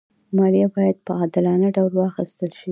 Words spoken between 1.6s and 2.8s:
ډول واخېستل شي.